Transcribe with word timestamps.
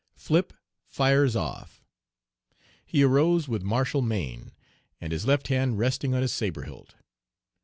FRIP 0.15 0.53
FIRES 0.87 1.35
OFF. 1.35 1.83
He 2.83 3.03
arose 3.03 3.47
with 3.47 3.61
martial 3.61 4.01
mien, 4.01 4.51
and 4.99 5.13
his 5.13 5.27
left 5.27 5.49
hand 5.49 5.77
resting 5.77 6.15
on 6.15 6.23
his 6.23 6.33
sabre 6.33 6.63
hilt. 6.63 6.95